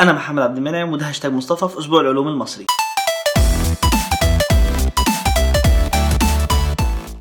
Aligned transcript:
أنا 0.00 0.12
محمد 0.12 0.42
عبد 0.42 0.56
المنعم 0.56 0.92
وده 0.92 1.08
هاشتاج 1.08 1.32
مصطفى 1.32 1.68
في 1.68 1.78
أسبوع 1.78 2.00
العلوم 2.00 2.28
المصري. 2.28 2.66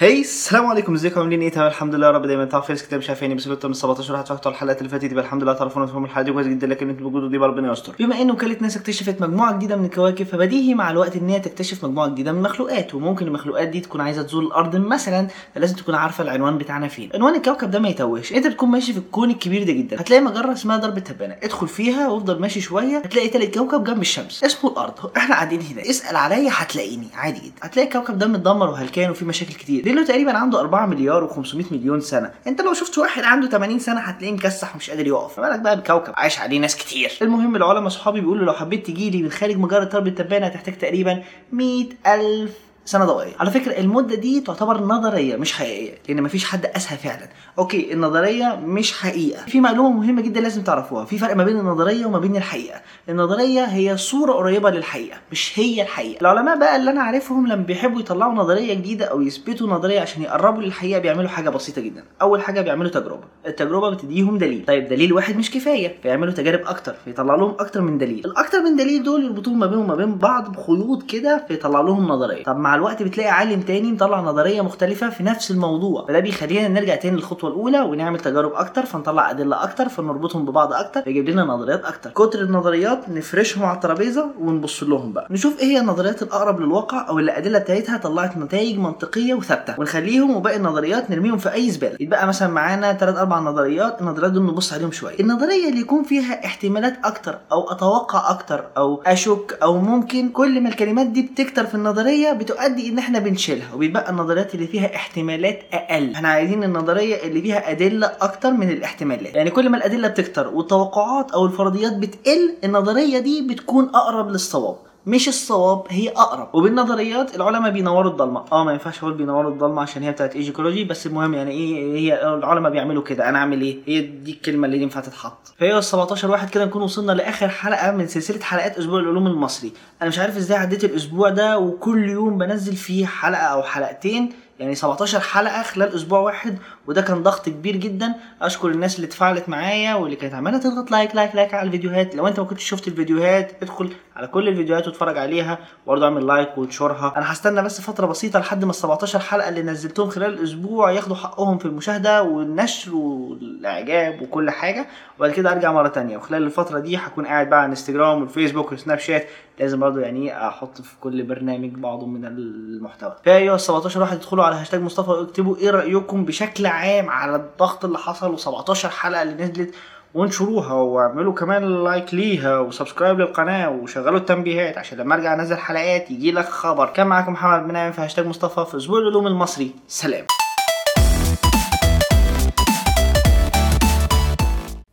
Hi 0.00 0.20
السلام 0.20 0.66
عليكم. 0.66 0.94
ازيكم؟ 0.94 1.20
عاملين 1.20 1.40
إيه؟ 1.40 1.50
تمام 1.50 1.66
الحمد 1.66 1.94
لله. 1.94 2.06
يا 2.06 2.12
رب 2.12 2.26
دايما 2.26 2.44
تعرفوا 2.44 2.66
في 2.66 2.72
ناس 2.72 2.82
كتير 2.82 2.98
مش 2.98 3.10
بس 3.10 3.48
كنت 3.48 3.66
من 3.66 3.72
17 3.72 4.12
واحد 4.12 4.26
فاتوا 4.26 4.50
الحلقات 4.52 4.78
اللي 4.78 4.88
فاتت 4.88 5.12
يبقى 5.12 5.24
الحمد 5.24 5.42
لله 5.42 5.52
تعرفونا 5.52 5.86
تفهموا 5.86 6.06
الحلقة 6.06 6.24
دي 6.24 6.32
كويس 6.32 6.46
جدا 6.46 6.66
لكن 6.66 6.88
أنتوا 6.90 7.04
بوجودوا 7.04 7.28
دي 7.28 7.36
ربنا 7.36 7.72
يستر. 7.72 7.94
بما 7.98 8.22
ان 8.22 8.30
وكاله 8.30 8.56
ناسا 8.60 8.80
اكتشفت 8.80 9.20
مجموعة 9.22 9.56
جديدة 9.56 9.76
من 9.76 9.84
الكواكب 9.84 10.26
فبديهي 10.26 10.74
مع 10.74 10.90
الوقت 10.90 11.16
إن 11.16 11.28
هي 11.28 11.40
تكتشف 11.40 11.84
مجموعة 11.84 12.08
جديدة 12.08 12.32
من 12.32 12.38
المخلوقات. 12.38 12.94
وممكن 12.94 13.26
المخلوقات 13.26 13.68
دي 13.68 13.80
تكون 13.80 14.00
عايزة 14.00 14.22
تزور 14.22 14.42
الأرض 14.42 14.76
مثلا 14.76 15.28
فلازم 15.54 15.76
تكون 15.76 15.94
عارفة 15.94 16.24
العنوان 16.24 16.58
بتاعنا 16.58 16.88
فين. 16.88 17.10
عنوان 17.14 17.34
الكوكب 17.34 17.70
ده 17.70 17.78
ما 17.78 17.88
يتوهش. 17.88 18.32
انت 18.32 18.46
بتكون 18.46 18.68
ماشي 18.68 18.92
في 18.92 18.98
الكون 18.98 19.30
الكبير 19.30 19.64
ده 19.64 19.72
جدا. 19.72 20.00
هتلاقي 20.00 20.22
مجرة 20.22 20.52
اسمها 20.52 20.76
درب 20.76 20.96
التبانة. 20.96 21.36
ادخل 21.42 21.68
فيها 21.68 22.08
وافضل 22.08 22.40
ماشي 22.40 22.60
شوية 22.60 22.98
هتلاقي 22.98 23.28
تالت 23.28 23.58
كوكب 23.58 23.84
جنب 23.84 24.00
الشمس. 24.00 24.44
اسمه 24.44 24.70
الأرض. 24.70 25.10
إحنا 25.16 25.34
قاعدين 25.34 25.60
هنا 25.60 25.90
اسأل 25.90 26.16
عليا 26.16 26.50
هتلاقيني. 26.54 27.06
عادي 27.14 27.38
جدا. 27.38 27.54
هتلاقي 27.62 27.88
الكوكب 27.88 28.18
ده 28.18 28.26
متدمر 28.26 28.70
وهلكان 28.70 29.10
وفيه 29.10 29.26
مشاكل 29.26 29.52
كتير. 29.52 29.87
لأنه 29.88 30.04
تقريبا 30.04 30.32
عنده 30.32 30.60
4 30.60 30.86
مليار 30.86 31.28
و500 31.28 31.72
مليون 31.72 32.00
سنة. 32.00 32.30
أنت 32.46 32.60
لو 32.60 32.74
شفت 32.74 32.98
واحد 32.98 33.22
عنده 33.22 33.48
80 33.48 33.78
سنة 33.78 34.00
هتلاقيه 34.00 34.34
مكسح 34.34 34.74
ومش 34.74 34.90
قادر 34.90 35.06
يقف. 35.06 35.34
فما 35.34 35.48
بالك 35.48 35.60
بقى 35.60 35.76
بكوكب 35.76 36.12
عايش 36.16 36.38
عليه 36.38 36.58
ناس 36.58 36.76
كتير. 36.76 37.12
المهم 37.22 37.56
العلماء 37.56 37.88
صحابي 37.88 38.20
بيقولوا 38.20 38.46
لو 38.46 38.52
حبيت 38.52 38.86
تجي 38.86 39.10
لي 39.10 39.22
من 39.22 39.30
خارج 39.30 39.56
مجرة 39.56 39.84
درب 39.84 40.06
التبانة 40.06 40.46
هتحتاج 40.46 40.78
تقريبا 40.78 41.22
100000 41.52 42.50
سنة 42.88 43.04
ضوئية. 43.04 43.32
على 43.40 43.50
فكرة 43.50 43.80
المدة 43.80 44.14
دي 44.14 44.40
تعتبر 44.40 44.80
نظرية 44.80 45.36
مش 45.36 45.52
حقيقية 45.52 45.94
لأن 46.08 46.22
مفيش 46.22 46.44
حد 46.44 46.66
قاسها 46.66 46.96
فعلا. 46.96 47.28
أوكي 47.58 47.92
النظرية 47.92 48.60
مش 48.64 48.92
حقيقة. 48.92 49.46
في 49.46 49.60
معلومة 49.60 49.90
مهمة 49.90 50.22
جدا 50.22 50.40
لازم 50.40 50.62
تعرفوها. 50.62 51.04
في 51.04 51.18
فرق 51.18 51.36
ما 51.36 51.44
بين 51.44 51.58
النظرية 51.58 52.06
وما 52.06 52.18
بين 52.18 52.36
الحقيقة. 52.36 52.80
النظرية 53.08 53.64
هي 53.64 53.96
صورة 53.96 54.32
قريبة 54.32 54.70
للحقيقة 54.70 55.16
مش 55.32 55.52
هي 55.58 55.82
الحقيقة. 55.82 56.20
العلماء 56.20 56.58
بقى 56.58 56.76
اللي 56.76 56.90
أنا 56.90 57.02
عارفهم 57.02 57.46
لما 57.46 57.62
بيحبوا 57.62 58.00
يطلعوا 58.00 58.32
نظرية 58.34 58.74
جديدة 58.74 59.04
أو 59.04 59.20
يثبتوا 59.22 59.68
نظرية 59.68 60.00
عشان 60.00 60.22
يقربوا 60.22 60.62
للحقيقة 60.62 61.00
بيعملوا 61.00 61.28
حاجة 61.28 61.50
بسيطة 61.50 61.82
جدا. 61.82 62.04
أول 62.22 62.42
حاجة 62.42 62.60
بيعملوا 62.60 62.90
تجربة. 62.90 63.24
التجربة 63.46 63.90
بتديهم 63.90 64.38
دليل. 64.38 64.64
طيب 64.66 64.88
دليل 64.88 65.12
واحد 65.12 65.36
مش 65.36 65.50
كفاية. 65.50 65.96
فيعملوا 66.02 66.32
تجارب 66.32 66.60
أكتر 66.66 66.94
فيطلع 67.04 67.34
لهم 67.34 67.50
أكتر 67.60 67.80
من 67.80 67.98
دليل. 67.98 68.24
الأكتر 68.24 68.60
من 68.62 68.76
دليل 68.76 69.02
دول 69.02 69.24
يربطوهم 69.24 69.58
ما 69.58 69.66
بينهم 69.66 69.84
وما 69.84 69.94
بين 69.94 70.14
بعض 70.14 70.52
بخيوط 70.52 71.02
كده 71.10 71.44
فيطلع 71.48 71.80
لهم 71.80 72.08
نظرية. 72.08 72.44
طب 72.44 72.56
مع 72.56 72.77
الوقت 72.78 73.02
بتلاقي 73.02 73.30
عالم 73.30 73.60
تاني 73.60 73.92
مطلع 73.92 74.20
نظرية 74.20 74.62
مختلفة 74.62 75.10
في 75.10 75.22
نفس 75.22 75.50
الموضوع. 75.50 76.06
فده 76.08 76.18
بيخلينا 76.18 76.68
نرجع 76.68 76.94
تاني 76.94 77.16
للخطوة 77.16 77.50
الأولى 77.50 77.80
ونعمل 77.80 78.20
تجارب 78.20 78.52
أكتر 78.54 78.86
فنطلع 78.86 79.30
أدلة 79.30 79.62
أكتر 79.64 79.88
فنربطهم 79.88 80.44
ببعض 80.44 80.72
أكتر 80.72 81.02
فيجيب 81.02 81.28
لنا 81.28 81.44
نظريات 81.44 81.84
أكتر. 81.84 82.10
كتر 82.10 82.40
النظريات 82.42 83.08
نفرشهم 83.08 83.64
على 83.64 83.74
الترابيزة 83.74 84.26
ونبص 84.40 84.82
لهم 84.82 85.12
بقى. 85.12 85.26
نشوف 85.30 85.60
إيه 85.60 85.66
هي 85.66 85.80
النظريات 85.80 86.22
الأقرب 86.22 86.60
للواقع 86.60 87.08
أو 87.08 87.18
اللي 87.18 87.32
الأدلة 87.32 87.58
بتاعتها 87.58 87.96
طلعت 87.96 88.36
نتائج 88.36 88.78
منطقية 88.78 89.34
وثابتة. 89.34 89.74
ونخليهم 89.78 90.36
وباقي 90.36 90.56
النظريات 90.56 91.10
نرميهم 91.10 91.38
في 91.38 91.52
أي 91.52 91.70
زبالة. 91.70 91.96
يتبقى 92.00 92.26
مثلا 92.26 92.48
معانا 92.48 92.92
ثلاث 92.92 93.16
أربع 93.16 93.38
نظريات 93.38 94.00
النظريات 94.00 94.32
دول 94.32 94.42
نبص 94.46 94.72
عليهم 94.72 94.92
شوية. 94.92 95.20
النظرية 95.20 95.68
اللي 95.68 95.80
يكون 95.80 96.02
فيها 96.02 96.44
احتمالات 96.46 96.94
أكتر 97.04 97.38
أو 97.52 97.70
أتوقع 97.70 98.30
أكتر 98.30 98.64
أو 98.76 99.02
أشك 99.06 99.58
أو 99.62 99.78
ممكن 99.78 100.28
كل 100.28 100.60
ما 100.60 100.68
الكلمات 100.68 101.06
دي 101.06 101.22
بتكتر 101.22 101.66
في 101.66 101.74
النظرية 101.74 102.32
بتؤدي 102.32 102.58
إن 102.76 102.98
إحنا 102.98 103.18
بنشيلها 103.18 103.74
وبيبقى 103.74 104.10
النظريات 104.10 104.54
اللي 104.54 104.66
فيها 104.66 104.94
احتمالات 104.96 105.62
أقل. 105.72 106.12
إحنا 106.14 106.28
عايزين 106.28 106.64
النظرية 106.64 107.16
اللي 107.22 107.42
فيها 107.42 107.70
أدلة 107.70 108.06
أكتر 108.20 108.50
من 108.50 108.70
الاحتمالات. 108.70 109.34
يعني 109.34 109.50
كل 109.50 109.68
ما 109.68 109.76
الأدلة 109.76 110.08
بتكتر 110.08 110.48
والتوقعات 110.48 111.30
أو 111.30 111.46
الفرضيات 111.46 111.96
بتقل 111.96 112.54
النظرية 112.64 113.18
دي 113.18 113.42
بتكون 113.42 113.84
أقرب 113.94 114.28
للصواب. 114.30 114.76
مش 115.08 115.28
الصواب 115.28 115.84
هي 115.88 116.08
أقرب. 116.08 116.48
وبالنظريات 116.54 117.36
العلماء 117.36 117.70
بينوروا 117.70 118.10
الضلمة. 118.10 118.44
آه 118.52 118.64
ما 118.64 118.72
ينفعش 118.72 118.98
أقول 118.98 119.14
بينوروا 119.14 119.50
الضلمة 119.50 119.82
عشان 119.82 120.02
هي 120.02 120.12
بتاعت 120.12 120.36
إيجيكولوجي 120.36 120.84
بس 120.84 121.06
المهم 121.06 121.34
يعني 121.34 121.50
إيه 121.50 121.98
هي 121.98 122.34
العلماء 122.34 122.72
بيعملوا 122.72 123.02
كده. 123.02 123.28
أنا 123.28 123.38
أعمل 123.38 123.60
إيه؟ 123.62 123.78
هي 123.86 124.00
دي 124.00 124.30
الكلمة 124.32 124.66
اللي 124.66 124.82
ينفع 124.82 125.00
تتحط. 125.00 125.52
فهي 125.58 125.78
ال 125.78 125.84
17 125.84 126.30
واحد 126.30 126.50
كده 126.50 126.64
نكون 126.64 126.82
وصلنا 126.82 127.12
لآخر 127.12 127.48
حلقة 127.48 127.90
من 127.90 128.06
سلسلة 128.06 128.40
حلقات 128.40 128.78
أسبوع 128.78 129.00
العلوم 129.00 129.26
المصري. 129.26 129.72
أنا 130.02 130.08
مش 130.08 130.18
عارف 130.18 130.36
إزاي 130.36 130.58
عديت 130.58 130.84
الأسبوع 130.84 131.28
ده 131.30 131.58
وكل 131.58 132.08
يوم 132.08 132.38
بنزل 132.38 132.76
فيه 132.76 133.06
حلقة 133.06 133.42
أو 133.42 133.62
حلقتين 133.62 134.32
يعني 134.58 134.74
17 134.74 135.20
حلقة 135.20 135.62
خلال 135.62 135.94
أسبوع 135.94 136.18
واحد 136.20 136.58
وده 136.86 137.02
كان 137.02 137.22
ضغط 137.22 137.48
كبير 137.48 137.76
جدا. 137.76 138.14
أشكر 138.42 138.68
الناس 138.68 138.96
اللي 138.96 139.06
اتفاعلت 139.06 139.48
معايا 139.48 139.94
واللي 139.94 140.16
كانت 140.16 140.34
عمالة 140.34 140.58
تضغط 140.58 140.90
like 140.90 141.14
like 141.14 141.34
like 141.34 141.54
على 141.54 141.66
الفيديوهات. 141.66 142.14
لو 142.14 142.28
أنت 142.28 142.40
ما 142.40 142.46
كنتش 142.46 142.64
شفت 142.64 142.88
الفيديوهات 142.88 143.62
ادخل 143.62 143.92
على 144.16 144.26
كل 144.26 144.48
الفيديوهات 144.48 144.86
واتفرج 144.86 145.18
عليها 145.18 145.58
وبرضه 145.86 146.04
اعمل 146.04 146.26
like 146.26 146.58
وانشرها. 146.58 147.12
أنا 147.16 147.32
هستنى 147.32 147.62
بس 147.62 147.80
فترة 147.80 148.06
بسيطة 148.06 148.38
لحد 148.38 148.64
ما 148.64 148.70
ال 148.70 148.74
17 148.76 149.18
حلقة 149.18 149.48
اللي 149.48 149.62
نزلتهم 149.62 150.08
خلال 150.10 150.34
الأسبوع 150.38 150.90
ياخدوا 150.92 151.16
حقهم 151.16 151.58
في 151.58 151.66
المشاهدة 151.66 152.22
والنشر 152.22 152.94
والإعجاب 152.94 154.22
وكل 154.22 154.50
حاجة. 154.50 154.86
وبعد 155.18 155.30
كده 155.30 155.52
أرجع 155.52 155.72
مرة 155.72 155.88
تانية. 155.88 156.16
وخلال 156.16 156.42
الفترة 156.42 156.78
دي 156.78 156.96
هكون 156.96 157.26
قاعد 157.26 157.50
بقى 157.50 157.58
على 157.60 157.70
انستجرام 157.70 158.20
والفيسبوك 158.20 158.70
والسناب 158.70 158.98
شات 158.98 159.26
لازم 159.60 159.80
برضه 159.80 160.00
يعني 160.00 160.48
أحط 160.48 160.80
في 160.82 160.94
كل 161.00 161.22
برنامج 161.22 161.70
بعضه 161.70 162.06
من 162.06 162.24
المحتوى. 162.24 163.16
فايوه 163.24 163.54
ال 163.54 163.60
17 163.60 164.00
واحد 164.00 164.16
ادخلوا 164.16 164.44
على 164.48 164.56
هاشتاج 164.56 164.80
مصطفى 164.80 165.10
واكتبوا 165.10 165.56
إيه 165.56 165.70
رأيكم 165.70 166.24
بشكل 166.24 166.66
عام 166.66 167.10
على 167.10 167.36
الضغط 167.36 167.84
اللي 167.84 167.98
حصل 167.98 168.38
و17 168.38 168.86
حلقة 168.86 169.22
اللي 169.22 169.44
نزلت؟ 169.44 169.74
وانشروها 170.14 170.72
واعملوا 170.72 171.34
كمان 171.34 171.84
like 171.84 172.14
ليها 172.14 172.58
و 172.58 172.64
subscribe 172.64 173.18
للقناة 173.18 173.70
وشغلوا 173.70 174.18
التنبيهات 174.18 174.78
عشان 174.78 174.98
لما 174.98 175.14
ارجع 175.14 175.34
انزل 175.34 175.56
حلقات 175.56 176.10
يجي 176.10 176.32
لك 176.32 176.48
خبر. 176.48 176.86
كان 176.86 177.06
معاكم 177.06 177.32
محمد 177.32 177.68
بن 177.68 177.90
في 177.90 178.00
هاشتاج 178.00 178.26
مصطفى 178.26 178.70
في 178.70 178.76
أسبوع 178.76 178.98
العلوم 178.98 179.26
المصري. 179.26 179.70
سلام. 179.88 180.26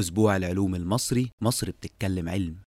أسبوع 0.00 0.36
العلوم 0.36 0.74
المصري 0.74 1.30
مصر 1.40 1.70
بتتكلم 1.70 2.28
علم. 2.28 2.67